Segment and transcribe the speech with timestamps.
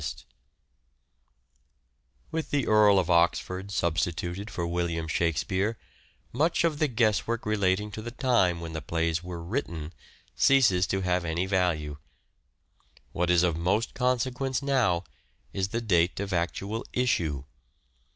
[0.01, 0.27] Dates of
[2.31, 5.77] With the Earl of Oxford substituted for William Shakspere
[6.33, 9.93] much of the guesswork relating to the time when the plays were written
[10.35, 11.97] ceases to have any value:
[13.11, 15.03] what is of most consequence now
[15.53, 17.43] is the date of actual issue.